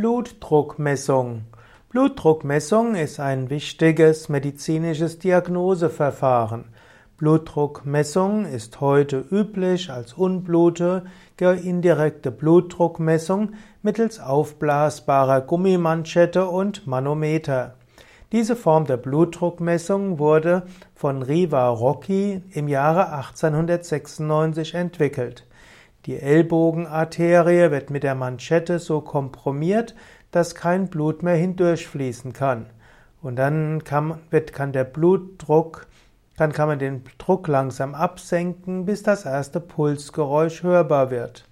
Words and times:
Blutdruckmessung. 0.00 1.42
Blutdruckmessung 1.90 2.94
ist 2.94 3.20
ein 3.20 3.50
wichtiges 3.50 4.30
medizinisches 4.30 5.18
Diagnoseverfahren. 5.18 6.64
Blutdruckmessung 7.18 8.46
ist 8.46 8.80
heute 8.80 9.22
üblich 9.30 9.90
als 9.90 10.14
unblutige 10.14 11.02
indirekte 11.62 12.30
Blutdruckmessung 12.30 13.50
mittels 13.82 14.20
aufblasbarer 14.20 15.42
Gummimanschette 15.42 16.48
und 16.48 16.86
Manometer. 16.86 17.74
Diese 18.32 18.56
Form 18.56 18.86
der 18.86 18.96
Blutdruckmessung 18.96 20.18
wurde 20.18 20.62
von 20.94 21.20
Riva 21.20 21.68
Rocchi 21.68 22.42
im 22.52 22.68
Jahre 22.68 23.12
1896 23.12 24.72
entwickelt. 24.72 25.44
Die 26.06 26.18
Ellbogenarterie 26.18 27.70
wird 27.70 27.90
mit 27.90 28.02
der 28.02 28.14
Manschette 28.14 28.78
so 28.78 29.00
komprimiert, 29.00 29.94
dass 30.30 30.54
kein 30.54 30.88
Blut 30.88 31.22
mehr 31.22 31.36
hindurchfließen 31.36 32.32
kann. 32.32 32.66
Und 33.20 33.36
dann 33.36 33.84
kann, 33.84 34.18
wird, 34.30 34.52
kann 34.52 34.72
der 34.72 34.84
Blutdruck, 34.84 35.86
dann 36.36 36.52
kann 36.52 36.68
man 36.68 36.78
den 36.78 37.04
Druck 37.18 37.48
langsam 37.48 37.94
absenken, 37.94 38.86
bis 38.86 39.02
das 39.02 39.26
erste 39.26 39.60
Pulsgeräusch 39.60 40.62
hörbar 40.62 41.10
wird. 41.10 41.46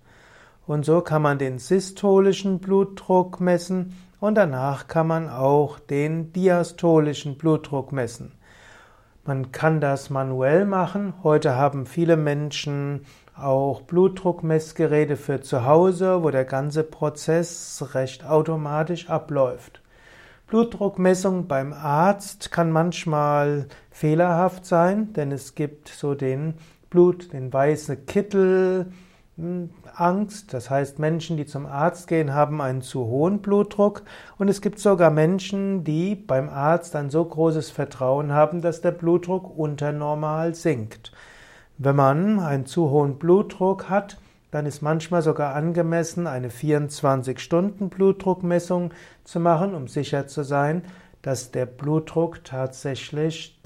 Und 0.66 0.87
so 0.87 1.02
kann 1.02 1.23
man 1.23 1.38
den 1.38 1.59
systolischen 1.59 2.59
Blutdruck 2.59 3.41
messen 3.41 3.95
und 4.21 4.35
danach 4.35 4.88
kann 4.88 5.07
man 5.07 5.29
auch 5.29 5.79
den 5.79 6.33
diastolischen 6.33 7.37
Blutdruck 7.37 7.93
messen. 7.93 8.33
Man 9.24 9.52
kann 9.52 9.80
das 9.80 10.09
manuell 10.09 10.65
machen. 10.65 11.12
Heute 11.23 11.55
haben 11.55 11.85
viele 11.85 12.16
Menschen 12.16 13.05
auch 13.42 13.83
Blutdruckmessgeräte 13.83 15.16
für 15.16 15.41
zu 15.41 15.65
Hause, 15.65 16.23
wo 16.23 16.30
der 16.30 16.45
ganze 16.45 16.84
Prozess 16.84 17.95
recht 17.95 18.24
automatisch 18.24 19.09
abläuft. 19.09 19.83
Blutdruckmessung 20.48 21.46
beim 21.46 21.73
Arzt 21.73 22.51
kann 22.51 22.71
manchmal 22.71 23.66
fehlerhaft 23.90 24.65
sein, 24.65 25.13
denn 25.13 25.30
es 25.30 25.54
gibt 25.54 25.88
so 25.88 26.15
den 26.15 26.54
Blut, 26.90 27.32
den 27.32 27.52
weißen 27.52 28.07
Kittel, 28.07 28.93
hm, 29.37 29.70
Angst. 29.95 30.52
Das 30.54 30.68
heißt, 30.70 30.98
Menschen, 30.98 31.37
die 31.37 31.46
zum 31.46 31.66
Arzt 31.66 32.09
gehen, 32.09 32.35
haben 32.35 32.60
einen 32.60 32.82
zu 32.82 33.07
hohen 33.07 33.41
Blutdruck. 33.41 34.02
Und 34.37 34.48
es 34.48 34.60
gibt 34.60 34.79
sogar 34.79 35.10
Menschen, 35.10 35.85
die 35.85 36.15
beim 36.15 36.48
Arzt 36.48 36.96
ein 36.96 37.10
so 37.10 37.24
großes 37.24 37.70
Vertrauen 37.70 38.32
haben, 38.32 38.63
dass 38.63 38.80
der 38.80 38.93
Blutdruck 38.93 39.57
unter 39.57 39.93
normal 39.93 40.54
sinkt. 40.54 41.13
Wenn 41.80 41.95
man 41.95 42.40
einen 42.40 42.66
zu 42.66 42.90
hohen 42.90 43.21
Blutdruck 43.21 43.88
hat, 43.88 44.18
dann 44.51 44.66
ist 44.66 44.82
manchmal 44.82 45.23
sogar 45.23 45.54
angemessen, 45.54 46.26
eine 46.26 46.48
24-Stunden-Blutdruckmessung 46.48 48.90
zu 49.23 49.38
machen, 49.38 49.76
um 49.76 49.87
sicher 49.87 50.26
zu 50.26 50.43
sein, 50.43 50.82
dass 51.23 51.52
der 51.52 51.66
Blutdruck 51.66 52.43
tatsächlich 52.43 53.60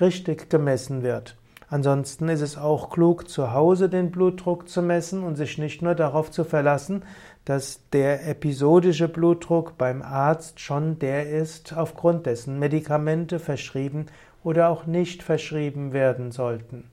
richtig 0.00 0.50
gemessen 0.50 1.02
wird. 1.02 1.36
Ansonsten 1.68 2.28
ist 2.28 2.42
es 2.42 2.56
auch 2.56 2.90
klug, 2.90 3.28
zu 3.28 3.52
Hause 3.52 3.88
den 3.88 4.12
Blutdruck 4.12 4.68
zu 4.68 4.80
messen 4.80 5.24
und 5.24 5.34
sich 5.34 5.58
nicht 5.58 5.82
nur 5.82 5.96
darauf 5.96 6.30
zu 6.30 6.44
verlassen, 6.44 7.02
dass 7.44 7.80
der 7.92 8.28
episodische 8.28 9.08
Blutdruck 9.08 9.76
beim 9.78 10.02
Arzt 10.02 10.60
schon 10.60 11.00
der 11.00 11.28
ist, 11.28 11.76
aufgrund 11.76 12.26
dessen 12.26 12.60
Medikamente 12.60 13.40
verschrieben 13.40 14.06
oder 14.44 14.68
auch 14.68 14.86
nicht 14.86 15.24
verschrieben 15.24 15.92
werden 15.92 16.30
sollten. 16.30 16.84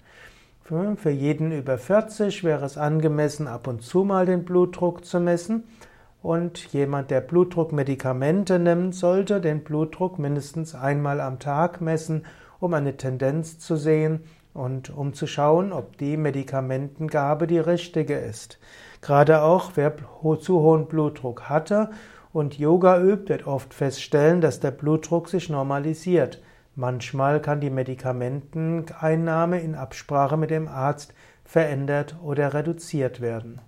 Für 0.69 1.09
jeden 1.09 1.51
über 1.51 1.79
40 1.79 2.43
wäre 2.43 2.63
es 2.63 2.77
angemessen, 2.77 3.47
ab 3.47 3.65
und 3.65 3.81
zu 3.81 4.03
mal 4.03 4.27
den 4.27 4.45
Blutdruck 4.45 5.03
zu 5.03 5.19
messen. 5.19 5.63
Und 6.21 6.59
jemand, 6.73 7.09
der 7.09 7.21
Blutdruckmedikamente 7.21 8.59
nimmt, 8.59 8.93
sollte 8.93 9.41
den 9.41 9.63
Blutdruck 9.63 10.19
mindestens 10.19 10.75
einmal 10.75 11.21
am 11.21 11.39
Tag 11.39 11.81
messen, 11.81 12.23
um 12.59 12.75
eine 12.75 12.97
Tendenz 12.97 13.57
zu 13.57 13.77
sehen 13.77 14.19
und 14.53 14.95
um 14.95 15.13
zu 15.13 15.25
schauen, 15.25 15.73
ob 15.73 15.97
die 15.97 16.17
Medikamentengabe 16.17 17.47
die 17.47 17.57
richtige 17.57 18.19
ist. 18.19 18.59
Gerade 19.01 19.41
auch 19.41 19.71
wer 19.73 19.95
zu 20.39 20.59
hohen 20.59 20.85
Blutdruck 20.85 21.49
hatte 21.49 21.89
und 22.31 22.59
Yoga 22.59 23.01
übt, 23.01 23.29
wird 23.29 23.47
oft 23.47 23.73
feststellen, 23.73 24.39
dass 24.39 24.59
der 24.59 24.69
Blutdruck 24.69 25.29
sich 25.29 25.49
normalisiert. 25.49 26.43
Manchmal 26.79 27.41
kann 27.41 27.59
die 27.59 27.71
Medikamenteneinnahme 27.71 29.59
in 29.59 29.75
Absprache 29.75 30.37
mit 30.37 30.49
dem 30.49 30.69
Arzt 30.69 31.13
verändert 31.43 32.15
oder 32.23 32.53
reduziert 32.53 33.19
werden. 33.19 33.59